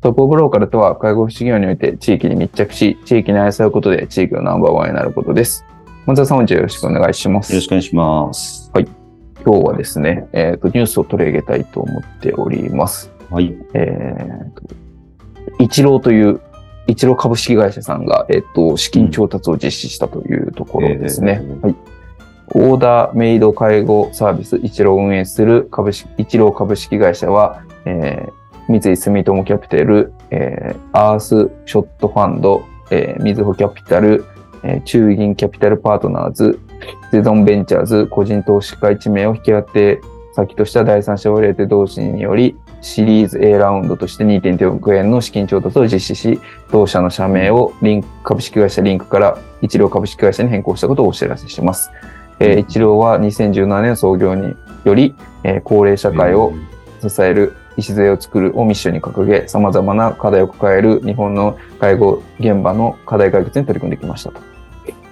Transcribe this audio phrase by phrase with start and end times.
[0.00, 5.64] トップオブローカルとは、介護福祉業において地域に密着し、地域に愛されることで地域のナンバーワンになることです。
[6.06, 7.52] 松田さん、本日よろしくお願いします。
[7.52, 8.70] よろしくお願いします。
[8.72, 8.88] はい。
[9.44, 13.10] 今日はですね、えっ、ー、と、ニュースを取り上げたいと思っております。
[13.28, 13.56] はい。
[13.74, 13.78] え
[14.48, 14.62] っ、と、
[15.58, 16.40] 一郎という、
[16.86, 21.40] 一郎株式会社さんが、えっ、ー、と、資金調達を実施したというところですね。
[21.42, 21.76] えー、はい。
[22.54, 28.37] オーダーメイド介護サービス一郎を運営する株式、一郎株式会社は、えー、
[28.68, 34.26] 三井住友キャピタル、えー、アースショットファンド、えー、みずほキャピタル、
[34.62, 36.60] えー、中銀キャピタルパートナーズ、
[37.10, 40.00] ゼゾンベンチャーズ個人投資家1名を引き当て
[40.34, 51.90] 先とした第三者を入れて同士により、シリーズ A ラウンドとして2.2億円の資金調達を実施し、同社の社名をリンク株式会社リンクから一郎株式会社に変更したことをお知らせします。
[52.38, 56.52] えー、一郎は2017年創業により、えー、高齢社会を
[57.00, 64.40] 支える礎を作るをミッションに掲げ、様々な課題を抱える日本の介護現場の課題解決に取り組んできましたと。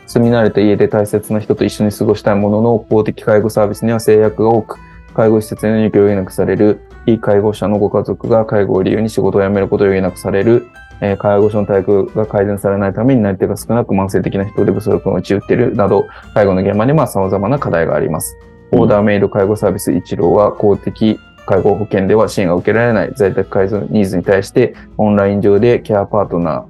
[0.07, 4.79] 住み慣れた家で大切な人と一緒に過ごしたいものの、公的介護サービスには制約が多く、
[5.15, 10.67] 介護施設への入居を余儀なくされる、非介護者のご家族が介護を理由に仕事を辞めることを余儀なくされる、
[11.01, 18.37] え、介護所の待遇が改善されないためになり手が少なく慢性的な人手不足が陥っているなど、介護の現場には様々な課題があります。
[18.73, 26.65] オーダーメイド介護サービス一郎は公的介護保険では支援が受けられない在宅介護ニーズに対して、オンライン上でケアパートナー、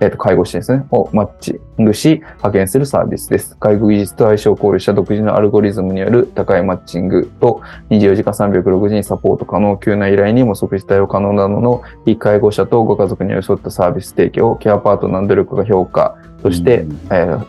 [0.00, 3.56] えっ、ー、と、介護士ですね、をマッチングし、派遣するサービスです。
[3.58, 17.46] 介護技術と相性を考慮した独自のアルゴリズムによる高いマッチングと24時間360にサポート可能、急な依頼にも即時対応可能などの非介護者とご家族に寄り添ったサービス提供、ケアパートナーの努力が評価として、うん、えー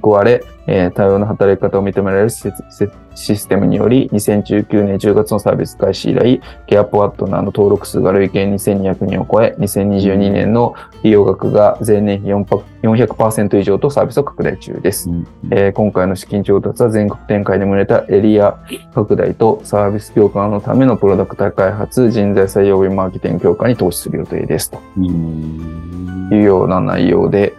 [0.00, 18.58] 報われ、えー、多様な働き方を認められるシステムにより、2019年10月のサービス開始以来、ケアパートナーの登録数が累計2200人を超え、2022年の利用額が前年比400%以上とサービスを拡大中です、うん、えー、今回の資金調達は全国展開に向けたエリア
[18.94, 24.70] 拡大とサービス強化のためのプロダクト開発、人材採用マーケティング強化に投資する予定です。
[24.70, 27.54] というような内容で、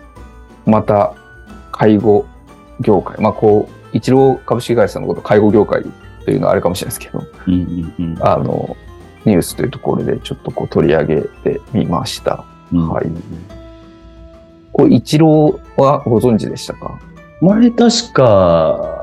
[0.66, 1.14] また
[1.78, 2.26] 介護
[2.80, 5.84] 業界、まあこう、一郎株式会社のこと介護業界
[6.24, 7.54] というのはあるかもしれないですけど、うん
[7.98, 8.78] うんうん、あの、
[9.26, 12.46] ニュースというところでちょっとこう取り上げてみました。
[12.72, 13.08] うん、はい。
[14.72, 17.00] これ一郎はご存知でしたか？
[17.42, 19.02] 前確か、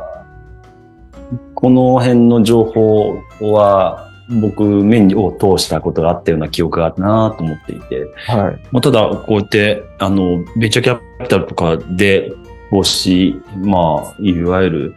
[1.54, 4.08] この辺の情報は
[4.40, 8.68] 僕面を通したことがあったような記憶があるなと思っていて、はい。
[8.70, 12.32] まあ、ただこうやってあのベンチャーキャピタルとかで
[12.72, 14.94] 投資、まあ、いわゆる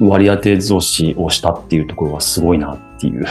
[0.00, 3.26] 割り当て増資をしたっていうところはすごいなっていう。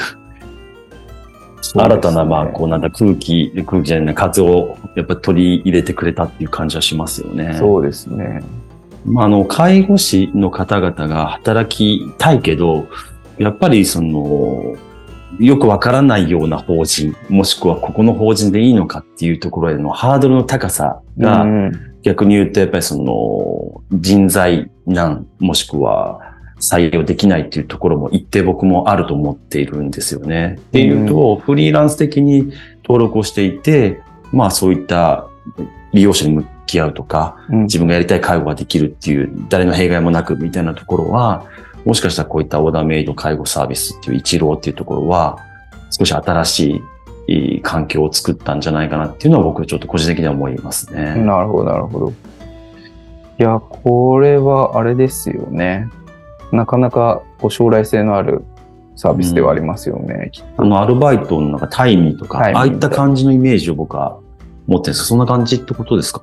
[1.75, 7.55] 新たな、まあ、こうなんだ空気、空気じゃない、風をやっぱり取り入れてくれたっていう感じはしますよね。
[7.57, 8.43] そうですね。
[9.03, 12.85] まあ、あの、介護士の方々が働きたいけど、
[13.39, 14.75] やっぱりその、
[15.39, 26.19] よくわからないような法人、もしくはここの法人でいいのかっていうところへのハードルの高さが、うん逆に言うと、やっぱりその人材難、もしくは
[26.59, 30.57] 採用できないっていうところも一定僕もあると思っているんですよね。
[30.59, 32.51] っていうと、フリーランス的に
[32.83, 34.01] 登録をしていて、
[34.31, 35.27] まあそういった
[35.93, 41.45] 利用者に向き合うとか、自分がやりたい介護ができるっていう、誰の弊害もなくみたいなところは、
[41.85, 45.37] もしかしたらこういったオーダーメイド介護サービスっていう一郎っていうところは、
[45.91, 46.81] 少し新しい
[47.27, 51.15] いい環境を作ったんじゃないかなっていうのは僕はちょっと個人的には思いますね。
[51.15, 52.09] なるほど、なるほど。
[52.09, 52.13] い
[53.37, 55.89] や、これはあれですよね。
[56.51, 58.43] なかなかこう将来性のある
[58.95, 60.31] サービスではありますよね。
[60.57, 64.19] うん、あの、アルバイトのなんかタイミーとか、ああいった感じのイメージを僕は
[64.67, 65.05] 思ってるんですか？
[65.07, 66.21] そんな感じってことですか？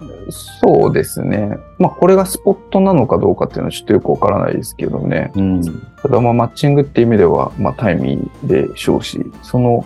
[0.63, 1.57] そうですね。
[1.79, 5.33] まあ、これがスポットなのかどうかっていうのはちょっとよくわからないですけどね。
[5.35, 5.63] うん。
[6.01, 9.85] ただ、まあ、マッチングっていう意味では、まあ、タイミーでしょうし、その、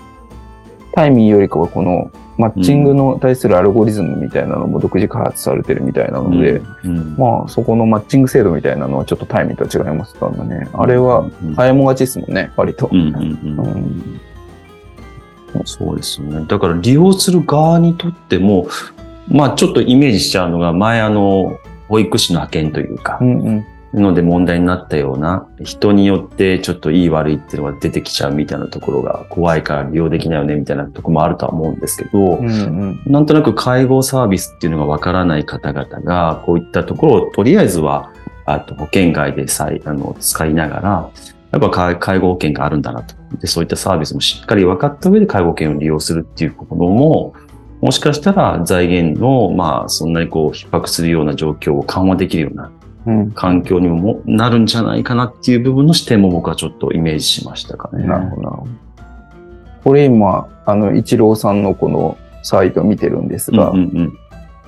[0.95, 10.69] タイミーよりかはこの、マッチングの対するアルゴリズムみたいなのも独自開発されてるみたいなので、うん、まあ、そこのマッチング制度みたいなのはちょっとタイミーとは違いますからね。
[10.73, 12.89] あれは、うん早もがちですもんね、割と。
[12.91, 14.21] うんうんうん。
[15.55, 15.65] うん。
[15.65, 16.45] そうですよね。
[16.49, 18.67] だから利用する側にとっても、
[19.29, 21.59] まあちょっとイメージしちゃうのが、前あの、
[21.89, 23.19] 保育士の派遣というか。
[23.21, 23.67] う、んうん
[24.01, 38.13] ので問題になったような、人によってちょっといい悪いっていうのが出てきちゃうみたいなところが怖いから利用できないよねみたいなところもあるとは思うんですけど、うんうんなんとなく介護サービスっていうのがわからない方々が、こういったところをとりあえずは、
[38.47, 41.11] あと保険外でさいあの使いながら、
[41.53, 43.15] やっぱ介介護保険があるんだなと。
[43.39, 47.35] で、そういったサービスもしっかり分かった上で介護保険を利用するっていうことも、
[47.81, 52.84] もしかしたら財源の、まあ、そんなにこう、逼迫するような状況を緩和できるようなうん
[53.35, 58.05] 環境にももなるんじゃないかなっていう部分の視点も僕はちょっとイメージしましたかね。
[58.05, 58.67] なるほど。
[59.85, 64.19] これ今、あの、イチローさんのこのサイト見てるんですが、うんうん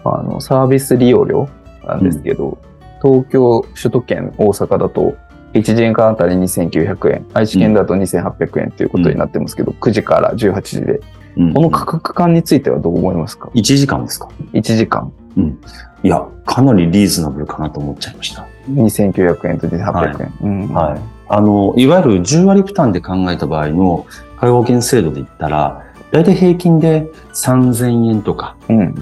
[0.04, 1.48] あの、サービス利用料
[1.84, 2.58] なんですけど、
[3.02, 5.16] 東京、首都圏、大阪だと、
[5.54, 11.00] 1時間あたり2900円、愛知県だと2800円ということになってますけど、9時から18時で。
[11.36, 11.54] うん。
[11.54, 15.60] この価格感についてはどう思いますか？1時間ですか ?1 時間うん。
[16.02, 18.46] いや、かなりリーズナブルかなと思っちゃいました。
[18.70, 20.32] 2900円と2800円。
[20.42, 21.00] うんはい。
[21.28, 24.06] あの、いわゆる10割負担で考えた場合の
[24.38, 28.94] 介護保険制度で言ったら、だいたい平均で3000円とか、うん。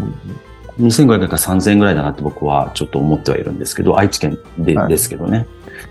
[0.80, 5.46] 2500円から3000円ぐらいだなって僕はちょっと思ってはいるんですけど、愛知県で、はいですけどね。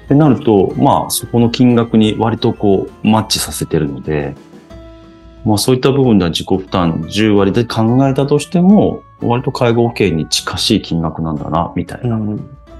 [0.06, 4.36] ってなると、まあ、そこの金額に割とこう、マッチさせてるので、
[5.46, 12.20] まあそういった部分では自己負担10割で考えたとしても、割と介護保険に近しい金額なんだな、みたいな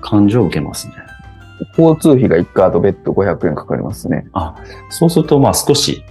[0.02, 0.94] 感じを受けますね。
[1.78, 4.28] 交通費が1カード別途500円かかりますね。
[4.34, 4.56] あ、
[4.90, 6.04] そうすると、まあ少し、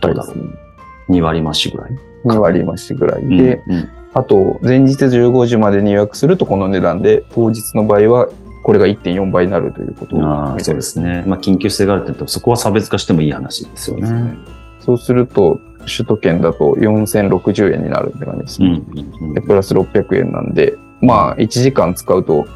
[0.00, 1.12] どうだろうう。
[1.12, 1.90] 2割増しぐらい
[2.24, 8.28] ？2割増しぐらいで、うんうんあと、前日15時までに予約するとこの値段で、当日の場合は
[8.62, 11.22] これが1.4倍になるということああ、そうですね。
[11.26, 14.38] まあ、緊急性があるって言うと、そこは差別化してもいい話ですよね。
[14.80, 18.82] そうすると、首都圏だと4060円になるって感じですうんね。
[19.20, 22.46] うんで、プラス600円なんで、まあ、1時間使うと、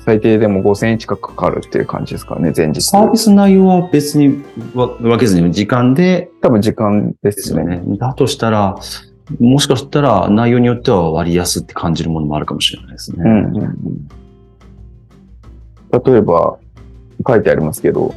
[0.00, 2.82] 最低でも5000円近くかかるっていう感じですかね、前日。
[2.82, 4.42] サービス内容は別に
[4.74, 7.78] わ分けずに時間で多分時間でですよすね。
[7.78, 7.96] ね。
[7.96, 8.76] だとしたら、
[9.40, 13.22] もしかしたら内容によっては割安って感じるものもあるかもしれないですね。
[13.24, 14.08] うんうんうん。
[16.04, 16.58] 例えば、
[17.26, 18.14] 書いてありますけど、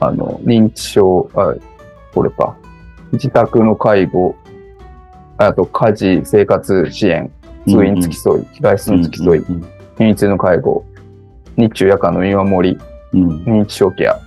[0.00, 1.54] あの、認知症、あ、
[2.14, 2.56] これか。
[3.12, 4.36] 自宅の介護、
[5.36, 7.30] あと家事、生活支援、
[7.66, 9.64] 通院付き添い、外出の付き添い、うん
[9.98, 10.86] 入院中の介護、
[11.58, 12.78] 日中夜間の見守り、
[13.12, 14.20] うんうん認知症ケア、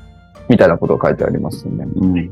[0.49, 1.85] みたいなことが書いてありますね。
[1.95, 2.31] うん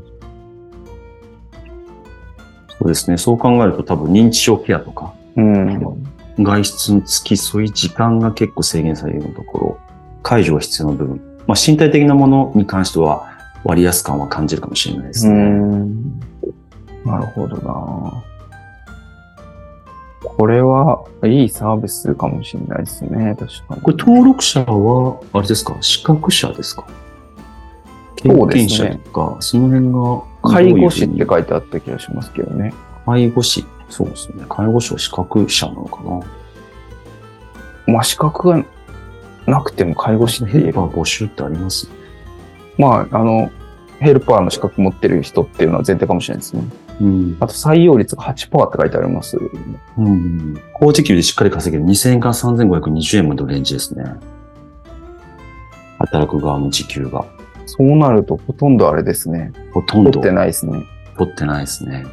[2.82, 3.16] そうですね。
[3.16, 6.04] そう考えると多分認知症ケアとか、うん。
[6.38, 9.78] 外出の付き添い時間が結構制限されるようなところ、
[10.22, 11.20] 解除が必要な部分。
[11.46, 13.28] まあ身体的なものに関しては
[13.64, 15.42] 割安感は感じるかもしれないですうね。
[15.42, 16.20] ん。
[17.04, 18.24] なるほどな。
[20.24, 23.36] これはいいサービスかもしれないですね。
[23.38, 23.80] 確かに。
[23.82, 25.76] これ登録者は、あれですか？
[25.80, 26.86] 資格者ですか？
[28.24, 30.32] そう経ですね験者とか、その辺が。
[30.44, 32.72] 介護士って書いてあった気がしますけどね。
[33.04, 33.64] 介護士。
[33.88, 34.44] そうですね。
[34.48, 36.20] 介護士は資格者なのかな？
[37.92, 38.64] まあ資格が
[39.46, 41.88] なくても介護士って言えばヘルパー募集ってあります？
[42.78, 43.50] まあ、あの、
[44.00, 46.62] ヘルパーの資格持ってる人っていうのは前提かもしれないですね。
[47.00, 47.36] うん。
[47.40, 49.38] あと採用率が8%って書いてあります。
[49.98, 50.60] うん。
[50.74, 54.04] 高時給でしっかり稼げる2000円から3520円までのレンジですね。
[55.98, 57.24] 働く側の時給が。
[57.66, 59.52] そうなるとほとんどあれですね。
[59.72, 60.84] ほとんど取ってないですね。
[61.16, 62.04] 取ってないですね。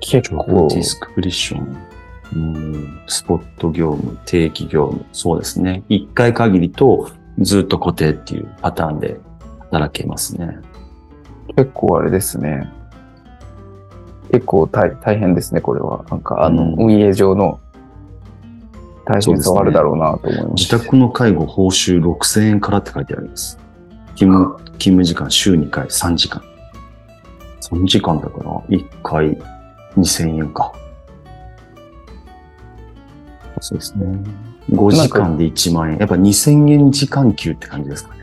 [0.00, 1.88] 結構ディスクリプション。
[2.34, 5.06] うんスポット業務、定期業務。
[5.12, 5.82] そうですね。
[5.88, 9.18] 一回限りとずっと固定っていうパターンで
[9.70, 10.58] 働けますね。
[11.56, 12.72] 結構あれですね。
[14.30, 16.04] 結構大大変ですね、これは。
[16.10, 17.60] なんか、あの、うん運営上の
[19.04, 20.64] 大変さはあるだろうなと思います。
[20.64, 23.58] 自宅の介護報酬6000円からって書いてあります。
[24.14, 26.42] 勤務、勤務時間週2回3時間。
[27.60, 29.38] 3時間だから1回
[29.96, 30.72] 2000円か。
[33.60, 34.06] そうですね。
[34.70, 35.98] 5時間で1万円。
[35.98, 38.17] やっぱ2000円時間給って感じですかね。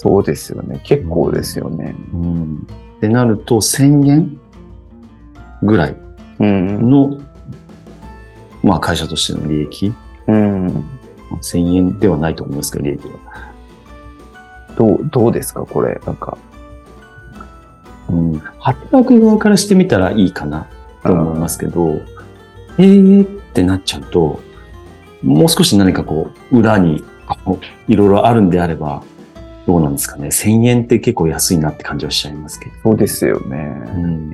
[0.00, 0.80] そうですよね。
[0.84, 1.94] 結構ですよね。
[2.12, 2.66] うん。
[2.98, 4.40] ってなると1000円
[5.62, 5.96] ぐらい
[6.40, 6.90] うん。
[6.90, 7.18] の
[8.62, 9.92] まあ会社としての利益。
[10.26, 10.66] うん。
[11.40, 13.14] 1000円ではないと思いますけど、利益は。
[14.76, 16.00] どう、どうですかこれ？
[16.04, 16.36] なんか。
[18.10, 18.38] うん。
[18.58, 20.68] 働く側からしてみたらいいかな
[21.02, 22.00] と思いますけど、
[22.78, 24.40] えーってなっちゃうと、
[25.22, 27.02] もう少し何かこう、裏に
[27.88, 29.02] いろいろあるんであれば、
[29.66, 30.28] どうなんですかね。
[30.28, 32.72] 1000円って結構安いなって感じはしちゃいますけど。
[32.82, 33.56] そうですよね。
[33.96, 34.32] うん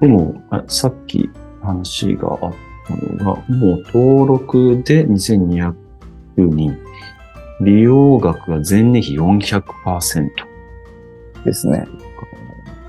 [0.00, 1.30] でも、あさっき
[1.62, 2.54] 話があっ
[2.88, 5.74] たのが、もう登録で2200
[6.36, 6.76] 人、
[7.60, 10.28] 利用額が前年比400%。
[11.44, 11.86] ですね。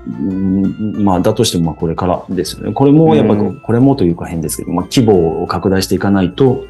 [0.06, 2.72] うんまあ、だとしてもまあこれからですよね。
[2.72, 6.64] これもやっぱこれもというか変ですけど、まあ、規模を拡大していかないと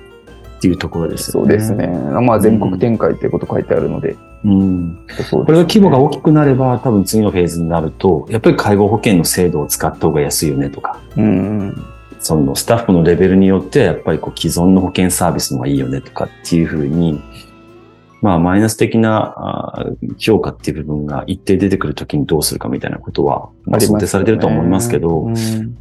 [0.59, 1.49] っていうところですよね。
[1.49, 1.89] そうですね。。
[1.89, 4.11] まあ全国展開っていうこと書いてあるので。
[4.13, 4.34] うん。
[4.45, 11.85] そうですねこれが規模が大きくなれば、多分次のフェーズになると、やっぱり介護保険の制度を使った方が安いよねとか、うんうん。
[12.21, 17.23] そのスタッフのレベルによってはやっぱりこう既存の保険サービスの方がいいよねとかっていうふうに、
[18.23, 19.87] まあマイナス的な
[20.19, 25.77] 評価っていう部分が一定出てくるときにどうするかみたいなことは、まあ、想定されてるとは思いますけど、うん。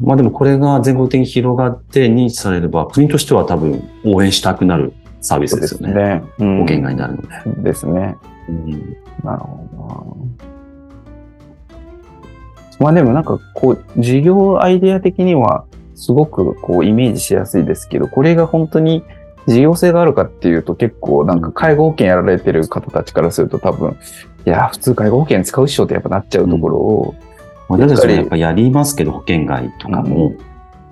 [0.00, 4.92] まあでもこれが全国的に広がって認知されれば、国としては多分応援したくなる
[5.24, 5.88] サービスですよね。
[5.88, 6.22] すね。
[6.38, 7.22] うん保険外になるの
[7.62, 7.62] で。
[7.62, 8.16] ですね。
[8.48, 8.70] うん
[9.24, 10.44] なるほどな。
[12.80, 15.64] まあでもなんかこう、事業アイデア的には
[15.94, 19.02] すごくこうイメージしやすいですけど、これが本当に
[19.46, 23.96] 事業性があるかっていうと結構なんか介護保険やられてる方たちからすると多分、
[24.44, 27.14] いや、普通介護保険使うっしょってやっぱなっちゃうところを、
[27.68, 30.38] 私たちもやっぱやりますけど、保険外とかも、う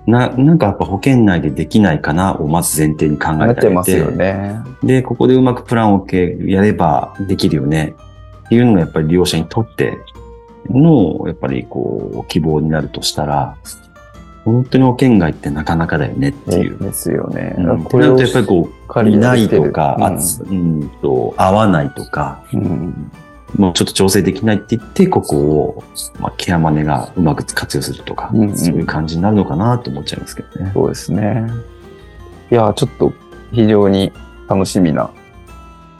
[0.05, 4.61] な、なんかやっぱ保険内でできないかなをまず前提に考なえてあげっちゃいますよて、ね。
[4.83, 6.05] で、ここでうまくプランを
[6.45, 7.95] やればできるよね。
[8.45, 9.97] っていうのがやっぱり利用者にとって
[10.69, 13.55] の、やっぱりこう、希望になるとしたら、
[14.43, 16.77] 本当に保険外ってなかなかだよねっていう。
[16.77, 17.55] ですよね。
[17.57, 19.97] うん、これをとやっぱりこう、いないとか、
[20.51, 20.57] うん。
[20.57, 23.11] うんと、合わないとか、うん
[23.55, 25.83] もうちょっと調整できないって言って、ここを、
[26.19, 30.71] まあ、ケアマネがうまく活用するとか、うんうんそういう感じになるのかなと思っちゃいますけどね。
[30.73, 31.47] そうですね。
[32.51, 33.13] いや、ちょっと
[33.51, 34.11] 非常に
[34.47, 35.11] 楽しみな、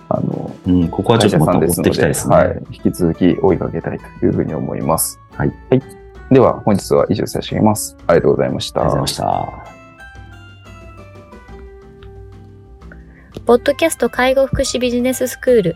[0.09, 2.35] あの、うん、ここはちょ会社っとまた追ってさんですので、いきたいですね。
[2.35, 2.63] はい。
[2.71, 5.19] 引き続き追いかけたいというふうに思います。
[5.35, 5.53] はい。
[6.31, 7.95] では、本日は以上差し上げます。
[8.07, 8.81] ありがとうございました。
[8.81, 9.73] ありがとうございました。
[13.45, 15.75] ポッドキャスト介護福祉ビジネススクール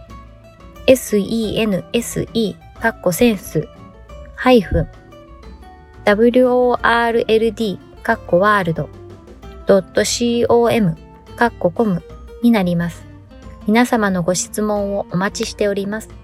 [0.93, 3.67] sense かっこセンス
[4.35, 4.87] ハイフン
[6.05, 8.89] world かっこワールド
[9.67, 10.97] .com
[11.35, 12.03] かっこコム
[12.41, 13.05] になります。
[13.67, 16.20] 皆様のご質問をお待ちしております。